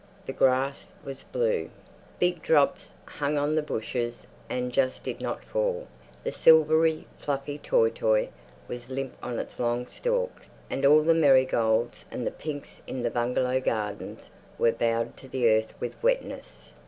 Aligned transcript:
The 0.25 0.33
grass 0.33 0.93
was 1.05 1.21
blue. 1.21 1.69
Big 2.17 2.41
drops 2.41 2.95
hung 3.05 3.37
on 3.37 3.53
the 3.53 3.61
bushes 3.61 4.25
and 4.49 4.71
just 4.71 5.03
did 5.03 5.21
not 5.21 5.43
fall; 5.45 5.87
the 6.23 6.31
silvery, 6.31 7.05
fluffy 7.19 7.59
toi 7.59 7.91
toi 7.91 8.29
was 8.67 8.89
limp 8.89 9.13
on 9.21 9.37
its 9.37 9.59
long 9.59 9.85
stalks, 9.85 10.49
and 10.71 10.87
all 10.87 11.03
the 11.03 11.13
marigolds 11.13 12.05
and 12.09 12.25
the 12.25 12.31
pinks 12.31 12.81
in 12.87 13.03
the 13.03 13.11
bungalow 13.11 13.59
gardens 13.61 14.31
were 14.57 14.71
bowed 14.71 15.15
to 15.17 15.27
the 15.27 15.47
earth 15.47 15.75
with 15.79 16.01
wetness. 16.01 16.71